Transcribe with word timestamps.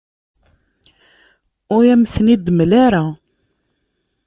Ur 1.75 1.83
am-ten-id-temla 1.93 2.77
ara. 2.85 3.03